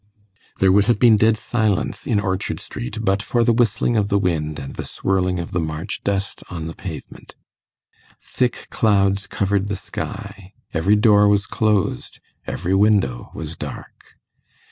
There 0.57 0.71
would 0.71 0.85
have 0.85 0.97
been 0.97 1.15
dead 1.15 1.37
silence 1.37 2.07
in 2.07 2.19
Orchard 2.19 2.59
Street 2.59 2.97
but 3.03 3.21
for 3.21 3.43
the 3.43 3.53
whistling 3.53 3.95
of 3.95 4.07
the 4.07 4.17
wind 4.17 4.57
and 4.57 4.73
the 4.73 4.83
swirling 4.83 5.37
of 5.37 5.51
the 5.51 5.59
March 5.59 6.01
dust 6.03 6.43
on 6.49 6.65
the 6.65 6.73
pavement. 6.73 7.35
Thick 8.19 8.65
clouds 8.71 9.27
covered 9.27 9.67
the 9.67 9.75
sky; 9.75 10.53
every 10.73 10.95
door 10.95 11.27
was 11.27 11.45
closed; 11.45 12.19
every 12.47 12.73
window 12.73 13.29
was 13.35 13.55
dark. 13.55 14.17